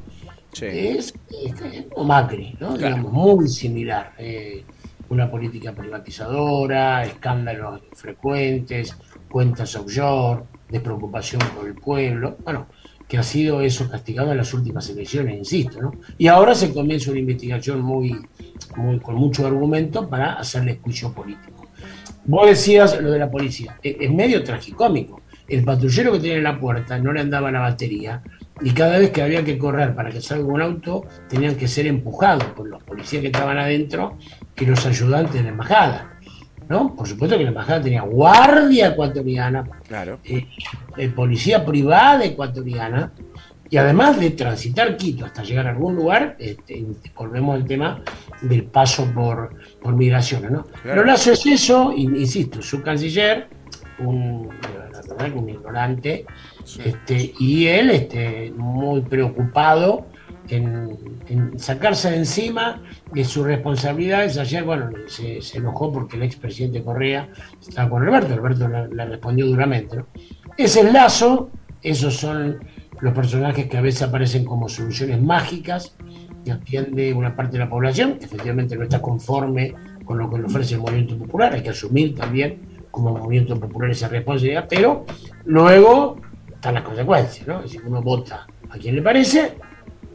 Sí. 0.51 0.65
Es, 0.65 1.13
es 1.29 1.85
como 1.93 2.05
Macri, 2.07 2.53
¿no? 2.59 2.75
Claro. 2.75 2.95
Digamos, 2.97 3.13
muy 3.13 3.47
similar. 3.47 4.11
Eh, 4.17 4.63
una 5.09 5.29
política 5.29 5.73
privatizadora, 5.73 7.03
escándalos 7.03 7.81
frecuentes, 7.93 8.97
cuentas 9.29 9.75
offshore, 9.75 10.43
despreocupación 10.69 11.41
por 11.55 11.67
el 11.67 11.75
pueblo. 11.75 12.37
Bueno, 12.43 12.67
que 13.07 13.17
ha 13.17 13.23
sido 13.23 13.61
eso 13.61 13.89
castigado 13.89 14.31
en 14.31 14.37
las 14.37 14.53
últimas 14.53 14.89
elecciones, 14.89 15.37
insisto, 15.37 15.81
¿no? 15.81 15.93
Y 16.17 16.27
ahora 16.27 16.53
se 16.53 16.73
comienza 16.73 17.11
una 17.11 17.21
investigación 17.21 17.81
muy, 17.81 18.17
muy 18.75 18.99
con 18.99 19.15
mucho 19.15 19.47
argumento 19.47 20.09
para 20.09 20.33
hacerle 20.33 20.79
juicio 20.81 21.13
político. 21.13 21.67
Vos 22.25 22.47
decías 22.47 23.01
lo 23.01 23.11
de 23.11 23.19
la 23.19 23.31
policía, 23.31 23.79
es, 23.81 23.95
es 23.99 24.11
medio 24.11 24.43
tragicómico. 24.43 25.21
El 25.47 25.63
patrullero 25.63 26.11
que 26.11 26.19
tenía 26.19 26.35
en 26.35 26.43
la 26.43 26.59
puerta 26.59 26.99
no 26.99 27.13
le 27.13 27.21
andaba 27.21 27.49
la 27.49 27.61
batería 27.61 28.21
y 28.61 28.71
cada 28.71 28.97
vez 28.99 29.11
que 29.11 29.21
había 29.21 29.43
que 29.43 29.57
correr 29.57 29.93
para 29.95 30.09
que 30.09 30.21
salga 30.21 30.45
un 30.45 30.61
auto 30.61 31.05
tenían 31.29 31.55
que 31.55 31.67
ser 31.67 31.85
empujados 31.87 32.45
por 32.55 32.67
los 32.67 32.81
policías 32.83 33.21
que 33.21 33.27
estaban 33.27 33.57
adentro 33.57 34.17
y 34.55 34.65
los 34.65 34.85
ayudantes 34.85 35.33
de 35.35 35.43
la 35.43 35.49
embajada. 35.49 36.13
¿no? 36.69 36.93
Por 36.95 37.07
supuesto 37.07 37.37
que 37.37 37.43
la 37.43 37.49
embajada 37.49 37.81
tenía 37.81 38.01
guardia 38.01 38.87
ecuatoriana, 38.89 39.63
Claro. 39.87 40.19
eh, 40.25 40.45
eh, 40.97 41.09
policía 41.09 41.63
privada 41.65 42.25
ecuatoriana, 42.25 43.13
y 43.69 43.77
además 43.77 44.17
de 44.19 44.29
transitar 44.31 44.95
Quito 44.97 45.25
hasta 45.25 45.43
llegar 45.43 45.67
a 45.67 45.71
algún 45.71 45.95
lugar, 45.95 46.35
este, 46.39 46.85
volvemos 47.15 47.55
al 47.55 47.65
tema 47.65 48.01
del 48.41 48.63
paso 48.63 49.05
por, 49.13 49.55
por 49.81 49.93
migraciones. 49.95 50.51
¿no? 50.51 50.67
Pero 50.83 51.03
Lazo 51.05 51.31
es 51.33 51.45
eso, 51.45 51.91
in- 51.95 52.15
insisto, 52.15 52.61
su 52.61 52.81
canciller, 52.81 53.47
un, 53.99 54.49
la 54.91 55.01
verdad 55.01 55.33
que 55.33 55.39
un 55.39 55.49
ignorante, 55.49 56.25
este, 56.83 57.33
y 57.39 57.67
él 57.67 57.89
este, 57.91 58.51
muy 58.55 59.01
preocupado 59.01 60.07
en, 60.49 60.97
en 61.27 61.59
sacarse 61.59 62.11
de 62.11 62.17
encima 62.17 62.81
de 63.13 63.23
sus 63.23 63.45
responsabilidades. 63.45 64.37
Ayer, 64.37 64.63
bueno, 64.63 64.89
se, 65.07 65.41
se 65.41 65.57
enojó 65.57 65.91
porque 65.91 66.17
el 66.17 66.23
expresidente 66.23 66.83
Correa 66.83 67.29
estaba 67.65 67.89
con 67.89 68.03
Alberto, 68.03 68.33
Alberto 68.33 68.67
le, 68.67 69.05
respondió 69.05 69.47
duramente. 69.47 69.97
¿no? 69.97 70.07
Ese 70.57 70.81
es 70.81 70.93
Lazo, 70.93 71.49
esos 71.81 72.15
son 72.15 72.59
los 72.99 73.13
personajes 73.13 73.67
que 73.67 73.77
a 73.77 73.81
veces 73.81 74.01
aparecen 74.01 74.43
como 74.43 74.67
soluciones 74.67 75.21
mágicas 75.21 75.95
que 76.43 76.51
atiende 76.51 77.13
una 77.13 77.35
parte 77.35 77.53
de 77.53 77.59
la 77.59 77.69
población, 77.69 78.17
que 78.17 78.25
efectivamente 78.25 78.75
no 78.75 78.83
está 78.83 79.01
conforme 79.01 79.73
con 80.05 80.17
lo 80.17 80.29
que 80.29 80.37
le 80.37 80.45
ofrece 80.45 80.75
el 80.75 80.81
movimiento 80.81 81.17
popular, 81.17 81.53
hay 81.53 81.61
que 81.61 81.69
asumir 81.69 82.15
también 82.15 82.61
como 82.89 83.11
movimiento 83.11 83.59
popular 83.59 83.91
esa 83.91 84.07
responsabilidad, 84.07 84.65
pero 84.69 85.05
luego 85.43 86.17
están 86.57 86.73
las 86.73 86.83
consecuencias, 86.83 87.47
¿no? 87.47 87.57
Es 87.59 87.71
decir, 87.71 87.81
uno 87.85 88.01
vota 88.01 88.45
a 88.69 88.77
quien 88.77 88.95
le 88.95 89.01
parece 89.01 89.53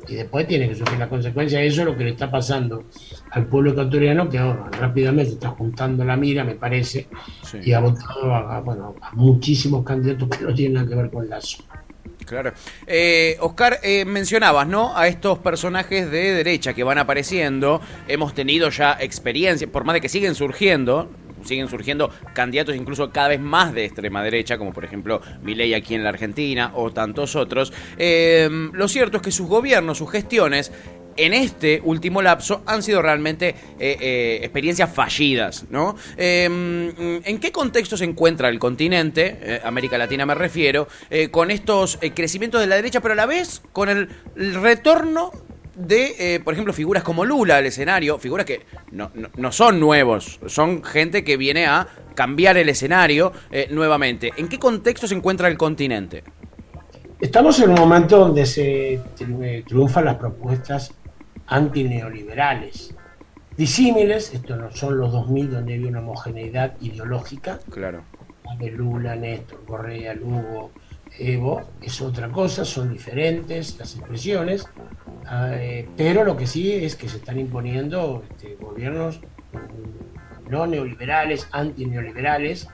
y 0.08 0.14
después 0.14 0.46
tiene 0.46 0.68
que 0.68 0.74
sufrir 0.74 0.98
las 0.98 1.08
consecuencias. 1.08 1.62
Eso 1.62 1.82
es 1.82 1.86
lo 1.86 1.96
que 1.96 2.04
le 2.04 2.10
está 2.10 2.30
pasando 2.30 2.84
al 3.30 3.46
pueblo 3.46 3.70
ecuatoriano, 3.70 4.28
que 4.28 4.38
ahora 4.38 4.68
rápidamente 4.78 5.32
está 5.32 5.50
juntando 5.50 6.04
la 6.04 6.16
mira, 6.16 6.44
me 6.44 6.56
parece, 6.56 7.08
y 7.62 7.72
ha 7.72 7.80
votado 7.80 8.34
a, 8.34 8.60
bueno, 8.60 8.96
a 9.00 9.14
muchísimos 9.14 9.84
candidatos 9.84 10.28
que 10.28 10.44
no 10.44 10.54
tienen 10.54 10.74
nada 10.74 10.88
que 10.88 10.94
ver 10.96 11.10
con 11.10 11.28
Lazo. 11.28 11.62
Claro. 12.26 12.52
Eh, 12.86 13.36
Oscar, 13.40 13.78
eh, 13.82 14.04
mencionabas, 14.04 14.66
¿no? 14.66 14.96
A 14.96 15.08
estos 15.08 15.38
personajes 15.38 16.10
de 16.10 16.32
derecha 16.32 16.72
que 16.72 16.84
van 16.84 16.98
apareciendo. 16.98 17.80
Hemos 18.08 18.34
tenido 18.34 18.70
ya 18.70 18.96
experiencia, 19.00 19.66
por 19.70 19.84
más 19.84 19.94
de 19.94 20.00
que 20.00 20.08
siguen 20.08 20.34
surgiendo, 20.34 21.10
siguen 21.44 21.68
surgiendo 21.68 22.10
candidatos 22.34 22.76
incluso 22.76 23.10
cada 23.10 23.28
vez 23.28 23.40
más 23.40 23.74
de 23.74 23.84
extrema 23.84 24.22
derecha, 24.22 24.58
como 24.58 24.72
por 24.72 24.84
ejemplo 24.84 25.20
Milei 25.42 25.74
aquí 25.74 25.94
en 25.94 26.02
la 26.02 26.10
Argentina 26.10 26.72
o 26.74 26.92
tantos 26.92 27.36
otros. 27.36 27.72
Eh, 27.98 28.48
lo 28.72 28.88
cierto 28.88 29.18
es 29.18 29.22
que 29.22 29.30
sus 29.30 29.46
gobiernos, 29.46 29.98
sus 29.98 30.10
gestiones, 30.10 30.72
en 31.14 31.34
este 31.34 31.82
último 31.84 32.22
lapso 32.22 32.62
han 32.64 32.82
sido 32.82 33.02
realmente 33.02 33.48
eh, 33.78 33.98
eh, 34.00 34.38
experiencias 34.42 34.94
fallidas, 34.94 35.66
¿no? 35.68 35.94
Em, 36.16 36.90
¿En 36.96 37.38
qué 37.38 37.52
contexto 37.52 37.98
se 37.98 38.06
encuentra 38.06 38.48
el 38.48 38.58
continente, 38.58 39.60
América 39.62 39.98
Latina 39.98 40.24
me 40.24 40.34
refiero, 40.34 40.88
con 41.30 41.50
estos 41.50 41.98
crecimientos 42.14 42.62
de 42.62 42.66
la 42.66 42.76
derecha, 42.76 43.00
pero 43.02 43.12
a 43.12 43.16
la 43.16 43.26
vez 43.26 43.60
con 43.72 43.90
el 43.90 44.08
retorno 44.34 45.32
de, 45.74 46.34
eh, 46.34 46.40
por 46.40 46.54
ejemplo, 46.54 46.72
figuras 46.72 47.02
como 47.02 47.24
Lula 47.24 47.56
al 47.56 47.66
escenario, 47.66 48.18
figuras 48.18 48.46
que 48.46 48.60
no, 48.90 49.10
no, 49.36 49.52
son 49.52 49.80
nuevos, 49.80 50.38
son 50.46 50.82
gente 50.84 51.24
que 51.24 51.36
viene 51.36 51.66
a 51.66 51.86
cambiar 52.14 52.56
el 52.56 52.68
escenario 52.68 53.32
eh, 53.50 53.68
nuevamente. 53.70 54.32
¿En 54.36 54.48
qué 54.48 54.58
contexto 54.58 55.06
se 55.06 55.14
encuentra 55.14 55.48
el 55.48 55.56
continente? 55.56 56.24
Estamos 57.20 57.60
en 57.60 57.70
un 57.70 57.76
momento 57.76 58.18
donde 58.18 58.44
se 58.46 59.00
triunfan 59.66 60.04
las 60.04 60.16
propuestas 60.16 60.92
antineoliberales. 61.46 62.94
Disímiles, 63.56 64.32
estos 64.34 64.58
no 64.58 64.70
son 64.72 64.98
los 64.98 65.12
2000 65.12 65.50
donde 65.50 65.74
había 65.74 65.88
una 65.88 66.00
homogeneidad 66.00 66.74
ideológica. 66.80 67.60
Claro. 67.70 68.02
De 68.58 68.70
Lula, 68.70 69.14
Néstor, 69.14 69.64
Correa, 69.64 70.14
Lugo, 70.14 70.72
Evo, 71.18 71.62
es 71.80 72.00
otra 72.00 72.28
cosa, 72.30 72.64
son 72.64 72.92
diferentes 72.92 73.78
las 73.78 73.96
expresiones, 73.96 74.66
eh, 75.30 75.88
pero 75.96 76.24
lo 76.24 76.36
que 76.36 76.46
sí 76.46 76.72
es 76.72 76.96
que 76.96 77.08
se 77.08 77.18
están 77.18 77.38
imponiendo 77.38 78.24
este, 78.30 78.56
gobiernos 78.56 79.20
no 80.48 80.66
neoliberales, 80.66 81.48
antineoliberales, 81.52 82.68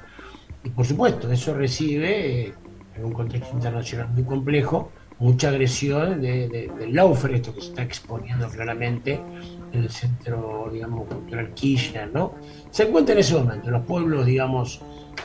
y 0.65 0.71
por 0.71 0.87
supuesto 0.87 1.31
eso 1.31 1.55
recibe, 1.55 2.43
eh, 2.43 2.55
en 2.97 3.05
un 3.05 3.13
contexto 3.13 3.55
internacional 3.55 4.09
muy 4.09 4.25
complejo, 4.25 4.93
mucha 5.19 5.49
agresión 5.49 6.21
de, 6.21 6.71
del 6.79 6.95
lawfare, 6.95 7.37
esto 7.37 7.55
que 7.55 7.61
se 7.61 7.69
está 7.69 7.83
exponiendo 7.83 8.49
claramente 8.49 9.21
en 9.73 9.83
el 9.83 9.91
centro, 9.91 10.71
digamos, 10.73 11.09
cultural 11.09 11.53
Kirchner, 11.55 12.11
¿no? 12.13 12.35
Se 12.71 12.85
encuentra 12.85 13.15
en 13.15 13.21
ese 13.21 13.35
momento, 13.35 13.71
los 13.71 13.85
pueblos, 13.85 14.27
digamos, 14.27 14.81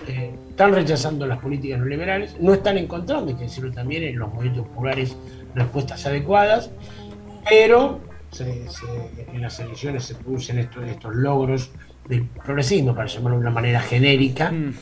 eh, 0.07 0.33
están 0.49 0.73
rechazando 0.73 1.27
las 1.27 1.39
políticas 1.39 1.79
neoliberales, 1.79 2.39
no 2.39 2.53
están 2.53 2.77
encontrando, 2.77 3.29
hay 3.29 3.35
que 3.35 3.43
decirlo 3.43 3.71
también, 3.71 4.03
en 4.03 4.17
los 4.17 4.33
movimientos 4.33 4.67
populares 4.67 5.15
respuestas 5.53 6.05
adecuadas, 6.05 6.71
pero 7.47 7.99
en 8.39 9.41
las 9.41 9.59
elecciones 9.59 10.05
se 10.05 10.15
producen 10.15 10.57
estos, 10.57 10.83
estos 10.85 11.15
logros 11.15 11.71
del 12.07 12.25
progresismo, 12.25 12.93
para 12.93 13.07
llamarlo 13.07 13.37
de 13.37 13.41
una 13.41 13.51
manera 13.51 13.79
genérica, 13.79 14.51
mm. 14.51 14.73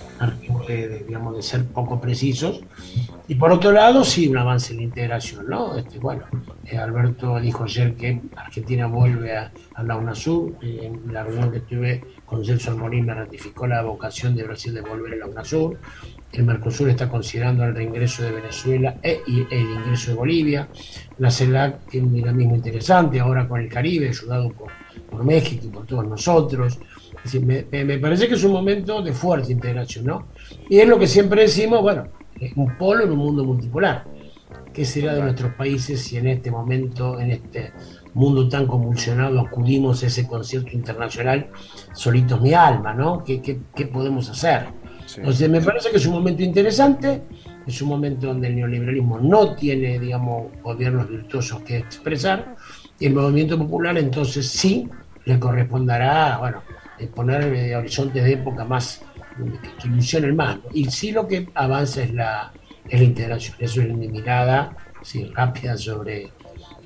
de, 0.68 1.04
digamos, 1.08 1.36
de 1.36 1.42
ser 1.42 1.66
poco 1.66 2.00
precisos. 2.02 2.62
Y 3.28 3.36
por 3.36 3.52
otro 3.52 3.72
lado, 3.72 4.04
sí, 4.04 4.28
un 4.28 4.38
avance 4.38 4.74
en 4.74 4.78
la 4.78 4.84
integración, 4.84 5.48
¿no? 5.48 5.78
Este, 5.78 6.00
bueno, 6.00 6.24
eh, 6.66 6.78
Alberto 6.78 7.40
dijo 7.40 7.64
ayer 7.64 7.96
que 7.96 8.22
Argentina 8.36 8.88
vuelve 8.88 9.38
a, 9.38 9.52
la 9.84 9.96
UNASUR, 9.96 10.58
eh, 10.62 10.80
en 10.84 11.14
la 11.14 11.24
reunión 11.24 11.52
que 11.52 11.62
tuve 11.62 12.04
con 12.26 12.44
Celso 12.44 12.72
Almorín 12.72 13.06
me 13.06 13.14
ratificó 13.14 13.68
la 13.68 13.82
vocación 13.84 14.36
de 14.36 14.44
Brasil 14.44 14.74
de 14.74 14.82
volver 14.82 15.14
a 15.14 15.18
la 15.18 15.26
UNASUR, 15.28 15.78
el 16.34 16.44
Mercosur 16.46 16.90
está 16.90 17.10
considerando 17.10 17.64
el 17.66 17.76
reingreso 17.76 18.24
de 18.24 18.32
Venezuela 18.32 18.96
e, 19.04 19.22
y 19.28 19.46
el 19.52 19.70
ingreso 19.80 20.12
de 20.12 20.18
Bolivia, 20.18 20.68
la 21.18 21.30
CELAC 21.30 21.90
tiene 21.90 22.08
un 22.08 22.14
dinamismo 22.14 22.56
interesante 22.56 23.20
ahora 23.20 23.48
con 23.48 23.60
el 23.60 23.68
Caribe, 23.68 24.10
ayudado 24.10 24.50
por, 24.52 24.72
por 25.10 25.26
México 25.26 25.66
y 25.66 25.70
por 25.70 25.86
todos 25.86 26.08
nosotros, 26.08 26.80
me, 27.40 27.98
parece 28.00 28.28
que 28.28 28.36
es 28.36 28.44
un 28.44 28.52
momento 28.52 29.02
de 29.02 29.14
fuerte 29.14 29.52
integración, 29.52 30.06
¿no? 30.06 30.28
Y 30.70 30.80
es 30.80 30.88
lo 30.88 30.98
que 30.98 31.08
siempre 31.08 31.44
decimos, 31.44 31.82
bueno, 31.82 32.08
es 32.40 32.54
un 32.56 32.78
polo 32.78 33.04
en 33.04 33.12
un 33.12 33.18
mundo 33.18 33.44
multipolar. 33.44 34.06
¿Qué 34.74 34.86
será 34.86 35.14
de 35.14 35.22
nuestros 35.22 35.54
países 35.54 36.02
si 36.02 36.18
en 36.18 36.28
este 36.28 36.50
momento, 36.50 37.20
en 37.20 37.32
este 37.32 37.74
mundo 38.14 38.48
tan 38.48 38.66
convulsionado, 38.66 39.40
acudimos 39.40 40.02
a 40.04 40.08
ese 40.08 40.26
concierto 40.28 40.72
internacional 40.72 41.50
solitos 41.94 42.42
mi 42.42 42.54
alma, 42.54 42.94
¿no? 42.94 43.24
¿Qué, 43.24 43.42
qué, 43.42 43.86
podemos 43.86 44.30
hacer? 44.30 44.68
Entonces, 45.18 45.50
me 45.50 45.62
parece 45.62 45.92
que 45.92 45.98
es 45.98 46.06
un 46.06 46.14
momento 46.14 46.42
interesante, 46.42 47.22
es 47.68 47.82
un 47.82 47.90
momento 47.90 48.28
donde 48.28 48.48
el 48.48 48.56
neoliberalismo 48.56 49.20
no 49.20 49.56
tiene, 49.56 50.00
digamos, 50.00 50.48
gobiernos 50.64 51.10
virtuosos 51.10 51.62
que 51.64 51.78
expresar, 51.78 52.56
y 52.98 53.08
el 53.08 53.14
movimiento 53.14 53.58
popular 53.58 53.98
entonces 53.98 54.48
sí 54.48 54.90
le 55.26 55.38
corresponderá, 55.38 56.38
bueno, 56.38 56.62
poner 57.08 57.76
horizontes 57.76 58.24
de 58.24 58.34
época 58.34 58.66
más 58.66 59.02
que, 59.62 59.88
ilusionen 59.88 60.36
más. 60.36 60.58
Y 60.74 60.90
sí 60.92 61.12
lo 61.12 61.28
que 61.28 61.48
avanza 61.54 62.04
es 62.04 62.14
la, 62.14 62.52
es 62.88 63.00
la 63.00 63.06
integración. 63.06 63.56
Eso 63.60 63.82
es 63.82 63.90
mi 63.90 64.08
mirada 64.08 64.76
sí, 65.02 65.26
rápida 65.36 65.78
sobre, 65.78 66.32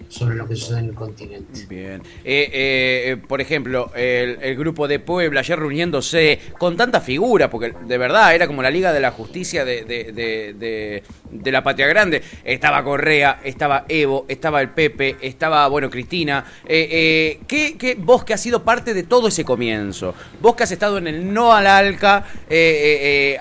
sobre 0.07 0.35
lo 0.35 0.47
que 0.47 0.55
sucede 0.55 0.79
en 0.79 0.85
el 0.85 0.95
continente. 0.95 1.65
Bien. 1.67 2.01
Eh, 2.23 2.49
eh, 2.53 3.17
por 3.27 3.41
ejemplo, 3.41 3.91
el, 3.95 4.55
grupo 4.55 4.87
de 4.87 4.99
Puebla 4.99 5.41
ayer 5.41 5.59
reuniéndose 5.59 6.39
con 6.57 6.77
tanta 6.77 7.01
figura, 7.01 7.49
porque 7.49 7.73
de 7.85 7.97
verdad 7.97 8.33
era 8.33 8.47
como 8.47 8.61
la 8.61 8.69
Liga 8.69 8.93
de 8.93 8.99
la 8.99 9.11
Justicia 9.11 9.65
de, 9.65 9.83
de, 9.83 11.51
la 11.51 11.63
Patria 11.63 11.87
Grande. 11.87 12.21
Estaba 12.43 12.83
Correa, 12.83 13.41
estaba 13.43 13.85
Evo, 13.87 14.25
estaba 14.27 14.61
el 14.61 14.69
Pepe, 14.69 15.17
estaba, 15.21 15.67
bueno, 15.67 15.89
Cristina. 15.89 16.45
Eh, 16.65 17.39
¿qué, 17.47 17.97
vos 17.99 18.23
que 18.23 18.33
has 18.33 18.41
sido 18.41 18.63
parte 18.63 18.93
de 18.93 19.03
todo 19.03 19.27
ese 19.27 19.43
comienzo, 19.43 20.15
vos 20.41 20.55
que 20.55 20.63
has 20.63 20.71
estado 20.71 20.97
en 20.97 21.07
el 21.07 21.33
no 21.33 21.53
al 21.53 21.67
ALCA, 21.67 22.25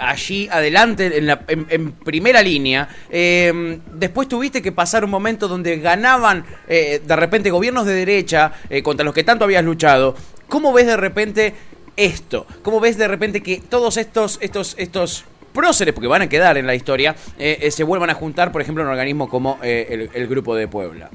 allí 0.00 0.48
adelante, 0.50 1.18
en, 1.18 1.26
la, 1.26 1.44
en 1.48 1.92
primera 1.92 2.42
línea, 2.42 2.88
después 3.10 4.28
tuviste 4.28 4.62
que 4.62 4.72
pasar 4.72 5.04
un 5.04 5.10
momento 5.10 5.48
donde 5.48 5.78
ganaban 5.78 6.44
eh, 6.68 7.00
de 7.04 7.16
repente 7.16 7.50
gobiernos 7.50 7.86
de 7.86 7.94
derecha 7.94 8.52
eh, 8.70 8.82
contra 8.82 9.04
los 9.04 9.14
que 9.14 9.24
tanto 9.24 9.44
habías 9.44 9.64
luchado, 9.64 10.14
¿cómo 10.48 10.72
ves 10.72 10.86
de 10.86 10.96
repente 10.96 11.54
esto? 11.96 12.46
¿Cómo 12.62 12.80
ves 12.80 12.98
de 12.98 13.08
repente 13.08 13.42
que 13.42 13.60
todos 13.60 13.96
estos, 13.96 14.38
estos, 14.40 14.74
estos 14.78 15.24
próceres, 15.52 15.94
porque 15.94 16.08
van 16.08 16.22
a 16.22 16.28
quedar 16.28 16.58
en 16.58 16.66
la 16.66 16.74
historia, 16.74 17.14
eh, 17.38 17.70
se 17.70 17.84
vuelvan 17.84 18.10
a 18.10 18.14
juntar, 18.14 18.52
por 18.52 18.60
ejemplo, 18.62 18.82
en 18.82 18.88
un 18.88 18.92
organismo 18.92 19.28
como 19.28 19.58
el, 19.62 20.26
Grupo 20.26 20.54
de 20.54 20.68
Puebla? 20.68 21.10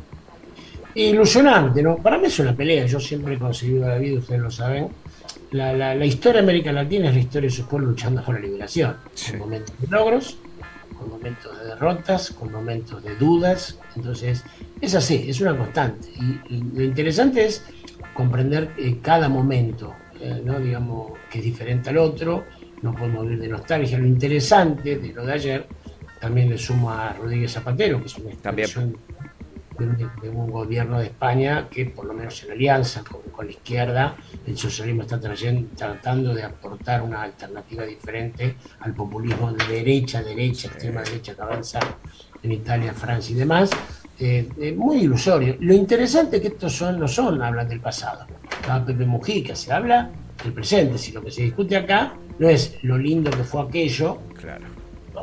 Ilusionante, 0.96 1.84
¿no? 1.84 1.98
Para 1.98 2.18
mí 2.18 2.28
es 2.28 2.40
una 2.40 2.56
pelea, 2.56 2.86
yo 2.86 3.00
siempre 3.00 3.36
he 3.36 3.38
conseguido 3.38 3.88
la 3.88 3.98
vida, 3.98 4.20
ustedes 4.20 4.42
lo 4.42 4.52
saben. 4.52 4.88
La, 5.52 5.74
la, 5.74 6.06
historia 6.06 6.42
de 6.42 6.44
América 6.44 6.72
Latina 6.72 7.10
es 7.10 7.16
la 7.16 7.22
historia 7.22 7.50
de 7.50 7.56
su 7.56 7.68
pueblo 7.68 7.88
luchando 7.88 8.24
por 8.24 8.36
la 8.36 8.42
liberación. 8.42 8.98
Con 9.30 9.40
momentos 9.40 9.76
de 9.80 9.88
logros, 9.88 10.38
con 11.00 11.10
momentos 11.10 11.58
de 11.58 11.66
derrotas, 11.66 12.32
con 12.32 12.52
momentos 12.52 13.02
de 13.04 13.16
dudas. 13.16 13.80
Entonces, 13.96 14.44
es 14.82 14.96
así, 14.96 15.26
es 15.28 15.40
una 15.42 15.58
constante. 15.58 16.10
Y, 16.50 16.58
lo 16.76 16.84
interesante 16.84 17.46
es 17.46 17.64
comprender 18.14 18.72
eh, 18.78 19.00
cada 19.02 19.30
momento, 19.30 19.94
eh, 20.20 20.42
¿no? 20.44 20.60
digamos, 20.60 21.14
que 21.30 21.40
es 21.40 21.46
diferente 21.46 21.90
al 21.90 21.98
otro, 21.98 22.46
no 22.82 22.94
podemos 22.94 23.24
vivir 23.24 23.40
de 23.40 23.48
nostalgia. 23.48 23.98
Lo 23.98 24.08
interesante 24.08 24.98
de 24.98 25.14
lo 25.14 25.26
de 25.26 25.34
ayer, 25.34 25.68
también 26.20 26.50
le 26.50 26.58
sumo 26.58 26.92
a 26.92 27.14
Rodríguez 27.14 27.54
Zapatero, 27.54 28.00
que 28.00 28.08
es 28.08 28.18
una 28.18 28.32
expresión 28.32 28.98
de 29.80 30.30
un, 30.30 30.52
gobierno 30.52 31.00
de 31.00 31.06
España 31.06 31.68
que, 31.70 31.86
por 31.86 32.06
lo 32.06 32.14
menos 32.14 32.44
en 32.44 32.52
alianza 32.52 33.04
con, 33.04 33.46
la 33.46 33.52
izquierda, 33.52 34.16
el 34.46 34.58
socialismo 34.58 35.04
está 35.04 35.20
tratando 35.20 36.34
de 36.34 36.44
aportar 36.44 37.02
una 37.02 37.22
alternativa 37.22 37.86
diferente 37.86 38.58
al 38.82 38.94
populismo 38.94 39.54
de 39.54 39.66
derecha, 39.66 40.22
derecha, 40.22 40.68
extrema 40.68 41.02
derecha 41.02 41.34
que 41.34 41.42
avanza 41.42 41.80
en 42.44 42.52
Italia, 42.52 42.94
Francia 42.94 43.34
y 43.34 43.40
demás. 43.40 43.70
Eh, 44.20 44.50
eh, 44.60 44.74
muy 44.74 44.98
ilusorio. 44.98 45.56
Lo 45.62 45.74
interesante 45.74 46.38
es 46.38 46.42
que 46.42 46.50
estos 46.50 46.74
son, 46.74 47.00
no 47.00 47.08
son, 47.08 47.42
hablan 47.42 47.70
del 47.70 47.80
pasado. 47.80 48.26
Estaba 48.60 48.86
Pepe 48.86 49.06
Mujica, 49.06 49.56
se 49.56 49.72
habla 49.72 50.12
del 50.44 50.52
presente. 50.52 50.98
Si 50.98 51.14
lo 51.14 51.22
que 51.24 51.32
se 51.32 51.44
discute 51.44 51.78
acá 51.78 52.16
no 52.38 52.50
es 52.50 52.84
lo 52.84 52.98
lindo 52.98 53.32
que 53.32 53.44
fue 53.46 53.62
aquello, 53.62 54.20
claro. 54.36 54.66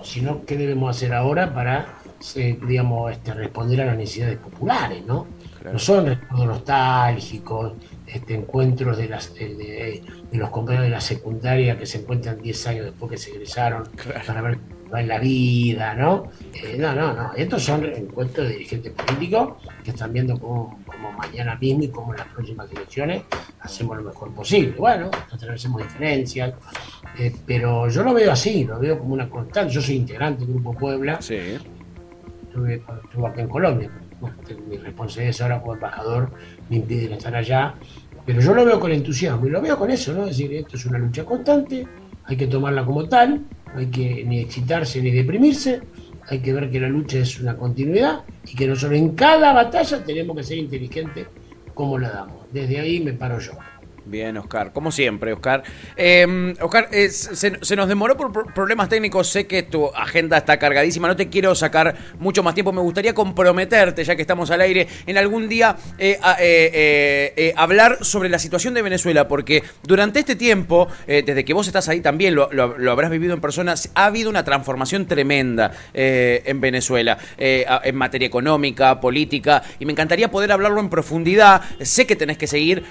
sino 0.03 0.47
qué 0.47 0.57
debemos 0.57 0.97
hacer 0.97 1.13
ahora 1.13 1.53
para 1.53 1.96
digamos, 2.35 3.13
este, 3.13 3.35
responder 3.35 3.83
a 3.83 3.87
las 3.87 3.97
necesidades 3.97 4.39
populares, 4.39 5.05
¿no? 5.07 5.27
No 5.65 5.79
son 5.79 6.07
recuerdos 6.07 6.47
nostálgicos, 6.47 7.73
este, 8.07 8.35
encuentros 8.35 8.97
de, 8.97 9.09
las, 9.09 9.35
de, 9.35 10.03
los 10.33 10.51
compañeros 10.51 10.85
de 10.85 10.91
la 10.91 11.01
secundaria 11.01 11.77
que 11.77 11.87
se 11.87 11.99
encuentran 11.99 12.41
10 12.41 12.67
años 12.69 12.85
después 12.87 13.11
que 13.11 13.19
se 13.19 13.31
egresaron 13.31 13.89
para 14.27 14.43
ver 14.43 14.59
es 14.95 15.07
la 15.07 15.19
vida, 15.19 15.95
¿no? 15.95 16.31
Eh, 16.55 16.77
no, 16.79 16.95
no, 16.95 17.13
no. 17.13 17.33
Estos 17.35 17.65
son 17.65 17.85
encuentros 17.85 18.49
de 18.49 18.55
dirigentes 18.55 18.93
políticos 18.93 19.55
que 19.85 19.91
están 19.91 20.13
viendo 20.13 20.39
cómo, 20.39 20.79
mañana 21.19 21.57
mismo 21.57 21.85
y 21.85 21.89
cómo 21.89 22.13
en 22.13 22.19
las 22.19 22.29
próximas 22.29 22.71
elecciones 22.71 23.23
hacemos 23.61 23.97
lo 23.97 24.05
mejor 24.05 24.33
posible. 24.33 24.75
Bueno, 24.79 25.11
tenemos 25.39 25.83
diferencias, 25.83 26.55
eh, 27.19 27.35
pero 27.47 27.89
yo 27.89 28.03
lo 28.03 28.13
veo 28.13 28.33
así, 28.33 28.65
lo 28.65 28.79
veo 28.79 28.99
como 28.99 29.15
una 29.15 29.29
constante. 29.29 29.73
Yo 29.73 29.81
soy 29.81 29.97
integrante 29.97 30.45
del 30.45 30.55
Grupo 30.55 30.73
Puebla. 30.75 31.21
Sí. 31.21 31.59
Estuve, 32.57 32.83
estuve 33.05 33.27
acá 33.27 33.43
en 33.43 33.49
Colombia. 33.49 33.91
Bueno, 34.19 34.37
mi 34.67 34.79
responsabilidad 34.79 35.43
ahora 35.43 35.61
como 35.61 35.75
embajador 35.75 36.31
me 36.71 36.77
impiden 36.77 37.13
estar 37.13 37.37
allá. 37.37 37.75
Pero 38.25 38.41
yo 38.41 38.55
lo 38.55 38.65
veo 38.65 38.81
con 38.81 38.91
entusiasmo 38.91 39.47
y 39.47 39.51
lo 39.51 39.61
veo 39.61 39.77
con 39.79 39.91
eso, 39.91 40.15
¿no? 40.15 40.23
Es 40.23 40.39
decir, 40.39 40.55
esto 40.55 40.77
es 40.77 40.87
una 40.87 40.99
lucha 40.99 41.25
constante, 41.25 41.87
hay 42.25 42.37
que 42.37 42.47
tomarla 42.47 42.85
como 42.85 43.07
tal, 43.07 43.43
hay 43.75 43.87
que 43.87 44.25
ni 44.25 44.41
excitarse 44.41 45.03
ni 45.03 45.11
deprimirse, 45.11 45.83
hay 46.29 46.39
que 46.41 46.53
ver 46.55 46.71
que 46.71 46.81
la 46.81 46.89
lucha 46.89 47.19
es 47.19 47.39
una 47.39 47.57
continuidad 47.57 48.25
y 48.47 48.57
que 48.57 48.67
nosotros 48.67 48.99
en 48.99 49.11
cada 49.11 49.53
batalla 49.53 50.03
tenemos 50.03 50.35
que 50.37 50.43
ser 50.43 50.59
inteligentes 50.59 51.29
como 51.75 51.99
la 51.99 52.11
damos. 52.11 52.47
Desde 52.51 52.81
ahí 52.81 53.01
me 53.01 53.13
paro 53.13 53.39
yo. 53.39 53.53
Bien, 54.09 54.37
Oscar, 54.37 54.73
como 54.73 54.93
siempre, 54.93 55.33
Oscar. 55.33 55.65
Em, 55.97 56.55
Oscar, 56.61 56.89
eh, 56.93 57.09
se, 57.11 57.51
nos 57.51 57.89
demoró 57.89 58.17
por 58.17 58.55
problemas 58.55 58.89
técnicos, 58.89 59.29
sé 59.29 59.49
que 59.49 59.65
tu 59.65 59.89
agenda 59.89 60.37
está 60.37 60.61
cargadísima, 60.61 61.09
no 61.09 61.17
te 61.17 61.29
quiero 61.29 61.57
sacar 61.57 61.97
mucho 62.21 62.45
más 62.45 62.55
tiempo, 62.55 62.73
me 62.73 62.81
gustaría 62.83 63.15
comprometerte, 63.15 64.05
ya 64.05 64.15
que 64.15 64.23
estamos 64.23 64.53
al 64.53 64.61
aire, 64.61 64.87
en 65.07 65.19
algún 65.19 65.49
día 65.49 65.77
eh, 65.99 66.19
eh, 66.39 67.53
hablar 67.57 67.99
sobre 68.05 68.29
la 68.29 68.39
situación 68.39 68.75
de 68.75 68.83
Venezuela, 68.83 69.27
porque 69.27 69.65
durante 69.83 70.21
este 70.21 70.37
tiempo, 70.37 70.87
desde 71.07 71.45
que 71.45 71.53
vos 71.53 71.67
estás 71.67 71.89
ahí 71.89 72.01
también, 72.01 72.37
lo, 72.37 72.49
habrás 72.89 73.11
vivido 73.11 73.35
en 73.35 73.41
persona, 73.41 73.75
ha 73.95 74.05
habido 74.05 74.31
una 74.31 74.45
transformación 74.45 75.07
tremenda 75.07 75.73
en 75.93 76.61
Venezuela, 76.61 77.19
en 77.37 77.97
materia 77.97 78.27
económica, 78.27 79.01
política, 79.01 79.65
y 79.81 79.85
me 79.85 79.93
encantaría 79.93 80.31
poder 80.31 80.53
hablarlo 80.53 80.79
en 80.79 80.91
profundidad, 80.91 81.63
sé 81.81 82.07
que 82.07 82.15
tenés 82.15 82.39
que 82.39 82.47
seguir 82.47 82.85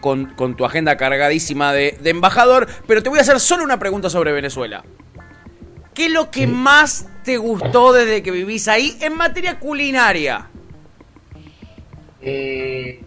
con 0.00 0.47
tu 0.56 0.64
agenda 0.64 0.96
cargadísima 0.96 1.72
de, 1.72 1.98
embajador, 2.04 2.66
pero 2.86 3.02
te 3.02 3.08
voy 3.08 3.18
a 3.18 3.22
hacer 3.22 3.40
solo 3.40 3.64
una 3.64 3.78
pregunta 3.78 4.10
sobre 4.10 4.32
Venezuela. 4.32 4.84
¿Qué 5.94 6.06
es 6.06 6.12
lo 6.12 6.30
que 6.30 6.46
más 6.46 7.08
te 7.24 7.38
gustó 7.38 7.92
desde 7.92 8.22
que 8.22 8.30
vivís 8.30 8.68
ahí 8.68 8.96
en 9.00 9.16
materia 9.16 9.58
culinaria? 9.58 10.48
Eh, 12.20 13.00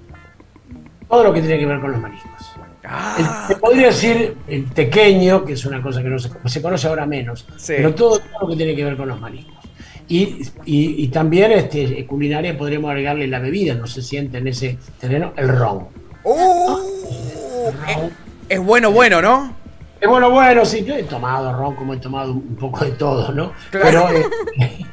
todo 1.08 1.24
lo 1.24 1.34
que 1.34 1.42
tiene 1.42 1.60
que 1.60 1.66
ver 1.66 1.80
con 1.80 1.92
los 1.92 2.02
mariscos. 2.02 2.32
Ah. 2.84 3.46
te 3.48 3.56
podría 3.58 3.88
decir 3.88 4.36
el 4.48 4.64
pequeño, 4.64 5.46
que 5.46 5.54
es 5.54 5.66
una 5.66 5.82
cosa 5.82 6.02
que 6.02 6.10
no 6.10 6.18
se, 6.18 6.30
se 6.46 6.62
conoce 6.62 6.88
ahora 6.88 7.06
menos, 7.06 7.46
pero 7.68 7.94
todo, 7.94 8.20
lo 8.42 8.48
que 8.48 8.56
tiene 8.56 8.76
que 8.76 8.84
ver 8.84 8.98
con 8.98 9.08
los 9.08 9.20
mariscos. 9.20 9.62
Y, 10.08 10.42
y, 10.66 11.08
también 11.08 11.54
este, 11.54 12.06
culinaria 12.06 12.58
podríamos 12.58 12.90
agregarle 12.90 13.28
la 13.28 13.40
bebida, 13.40 13.76
no 13.76 13.88
se 13.88 14.02
siente 14.02 14.40
en 14.40 14.48
ese 14.48 14.78
terreno, 15.00 15.32
el 15.38 15.48
ron. 15.48 15.88
Uh, 16.26 16.78
es, 18.50 18.60
bueno, 18.60 18.92
bueno, 18.92 19.22
¿no? 19.22 19.56
Es 20.00 20.10
bueno, 20.10 20.32
bueno, 20.32 20.66
sí, 20.66 20.84
yo 20.84 20.96
he 20.96 21.04
tomado 21.04 21.56
ron 21.56 21.76
como 21.76 21.94
he 21.94 21.98
tomado 21.98 22.32
un 22.32 22.56
poco 22.56 22.84
de 22.84 22.92
todo, 22.92 23.32
¿no? 23.32 23.54
Pero 23.72 24.10
eh, 24.10 24.26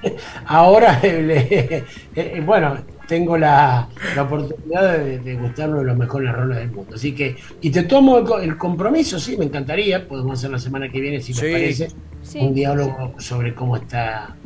ahora, 0.47 1.01
eh, 1.03 1.85
eh, 2.15 2.43
bueno, 2.45 2.77
tengo 3.07 3.39
la, 3.39 3.89
oportunidad 4.21 4.99
de, 4.99 5.19
de 5.19 5.35
gustar 5.37 5.71
uno 5.71 5.79
de 5.79 5.85
los 5.85 5.97
mejores 5.97 6.31
rones 6.31 6.59
del 6.59 6.71
mundo. 6.71 6.95
Así 6.95 7.15
que, 7.15 7.37
y 7.63 7.71
te 7.71 7.85
tomo 7.85 8.39
el, 8.39 8.59
compromiso, 8.59 9.19
sí, 9.19 9.37
me 9.39 9.47
encantaría, 9.47 10.07
podemos 10.07 10.39
hacer 10.39 10.51
la 10.51 10.59
semana 10.59 10.91
que 10.91 11.01
viene, 11.01 11.21
si 11.23 11.33
te 11.33 11.53
parece, 11.53 11.89
un 12.39 12.55
diálogo 12.55 13.15
sobre 13.19 13.55
cómo 13.55 13.77
está 13.77 14.37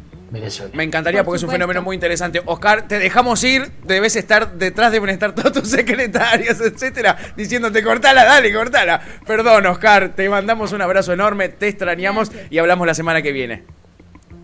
me 0.73 0.85
encantaría 0.85 1.25
porque 1.25 1.37
es 1.37 1.43
un 1.43 1.51
fenómeno 1.51 1.83
muy 1.83 1.95
interesante. 1.95 2.41
Oscar, 2.47 2.89
te 2.89 2.99
dejamos 2.99 3.45
ir, 3.45 3.71
debes 3.85 4.17
estar 4.17 4.55
detrás, 4.55 4.91
deben 4.91 5.11
estar 5.11 5.35
todos 5.35 5.53
tus 5.53 5.69
secretarios, 5.69 6.61
etcétera, 6.61 7.17
diciéndote 7.37 7.83
cortala, 7.83 8.25
dale, 8.25 8.53
cortala. 8.53 9.01
Perdón, 9.27 9.67
Oscar, 9.67 10.15
te 10.15 10.29
mandamos 10.29 10.73
un 10.73 10.81
abrazo 10.81 11.13
enorme, 11.13 11.51
te 11.51 11.69
extrañamos 11.69 12.33
y 12.51 12.59
hablamos 12.59 12.87
la 12.87 12.95
semana 12.95 13.21
que 13.21 13.33
viene. 13.33 13.65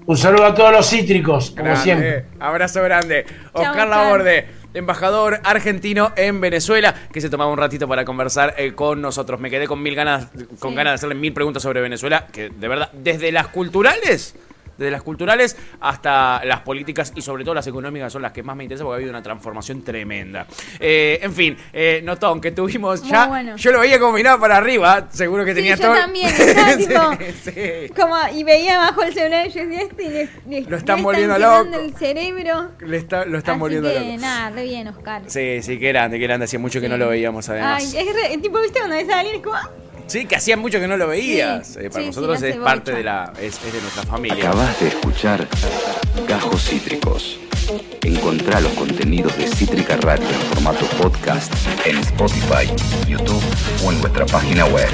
Un 0.04 0.16
saludo 0.16 0.46
a 0.46 0.54
todos 0.54 0.72
los 0.72 0.88
cítricos, 0.88 1.50
como 1.50 1.76
siempre. 1.76 2.24
Abrazo 2.40 2.82
grande. 2.82 3.26
Oscar 3.52 3.88
Laborde, 3.88 4.46
embajador 4.72 5.40
argentino 5.44 6.12
en 6.16 6.40
Venezuela, 6.40 6.94
que 7.12 7.20
se 7.20 7.28
tomaba 7.28 7.50
un 7.50 7.58
ratito 7.58 7.86
para 7.86 8.06
conversar 8.06 8.54
eh, 8.56 8.72
con 8.74 9.02
nosotros. 9.02 9.38
Me 9.38 9.50
quedé 9.50 9.66
con 9.66 9.82
mil 9.82 9.94
ganas, 9.94 10.28
con 10.60 10.74
ganas 10.74 10.92
de 10.92 10.94
hacerle 10.94 11.14
mil 11.14 11.34
preguntas 11.34 11.62
sobre 11.62 11.82
Venezuela, 11.82 12.26
que 12.32 12.48
de 12.48 12.68
verdad, 12.68 12.90
desde 12.92 13.32
las 13.32 13.48
culturales 13.48 14.34
desde 14.78 14.90
las 14.90 15.02
culturales 15.02 15.56
hasta 15.80 16.44
las 16.44 16.60
políticas 16.60 17.12
y 17.14 17.22
sobre 17.22 17.44
todo 17.44 17.54
las 17.54 17.66
económicas 17.66 18.12
son 18.12 18.22
las 18.22 18.32
que 18.32 18.42
más 18.42 18.56
me 18.56 18.64
interesan 18.64 18.86
porque 18.86 18.94
ha 18.94 18.98
habido 18.98 19.10
una 19.10 19.22
transformación 19.22 19.82
tremenda. 19.82 20.46
Eh, 20.78 21.18
en 21.20 21.32
fin, 21.32 21.56
eh, 21.72 22.00
Notón, 22.04 22.40
que 22.40 22.52
tuvimos 22.52 23.02
ya. 23.02 23.54
Yo 23.56 23.72
lo 23.72 23.80
veía 23.80 23.98
como 23.98 24.12
miraba 24.12 24.40
para 24.40 24.56
arriba, 24.56 25.08
seguro 25.10 25.44
que 25.44 25.54
tenía 25.54 25.76
todo. 25.76 25.94
Yo 25.94 26.00
también, 26.00 26.30
como, 27.96 28.16
y 28.34 28.44
veía 28.44 28.78
bajo 28.78 29.02
el 29.02 29.12
celular 29.12 29.46
y 29.46 29.50
yo 29.50 29.66
decía, 29.66 29.82
este 29.82 30.28
lo 30.68 30.76
están 30.76 31.02
volviendo 31.02 31.38
loco. 31.38 31.76
el 31.78 31.94
cerebro. 31.94 32.70
Le 32.80 32.96
está, 32.96 33.24
lo 33.24 33.38
están 33.38 33.58
volviendo 33.58 33.88
loco. 33.88 34.16
Nada, 34.18 34.50
re 34.50 34.64
bien, 34.64 34.88
Oscar. 34.88 35.22
Sí, 35.26 35.62
sí, 35.62 35.78
qué 35.78 35.88
grande, 35.88 36.18
qué 36.18 36.24
grande. 36.24 36.44
Hacía 36.44 36.58
mucho 36.58 36.80
que 36.80 36.88
no 36.88 36.96
lo 36.96 37.08
veíamos 37.08 37.48
además. 37.48 37.82
Ay, 37.94 38.06
es 38.06 38.14
re, 38.14 38.38
tipo, 38.38 38.60
viste 38.60 38.78
cuando 38.78 38.96
ves 38.96 39.08
a 39.10 39.18
alguien 39.20 39.36
es 39.36 39.42
como. 39.42 39.58
Sí, 40.08 40.24
que 40.24 40.36
hacía 40.36 40.56
mucho 40.56 40.80
que 40.80 40.88
no 40.88 40.96
lo 40.96 41.06
veías. 41.06 41.76
Eh, 41.76 41.90
para 41.90 42.06
nosotros 42.06 42.42
es 42.42 42.56
parte 42.56 42.92
de 42.92 43.04
la 43.04 43.32
es, 43.40 43.62
de 43.62 43.80
nuestra 43.80 44.02
familia. 44.04 44.48
Acabas 44.48 44.80
de 44.80 44.88
escuchar 44.88 45.46
Gajos 46.26 46.62
Cítricos. 46.64 47.38
Encontrá 48.02 48.60
los 48.60 48.72
contenidos 48.72 49.36
de 49.36 49.46
Cítrica 49.46 49.98
Radio 49.98 50.26
en 50.26 50.40
formato 50.54 50.86
podcast 50.96 51.52
en 51.84 51.98
Spotify, 51.98 52.66
YouTube 53.06 53.42
o 53.84 53.92
en 53.92 54.00
nuestra 54.00 54.24
página 54.24 54.64
web. 54.64 54.88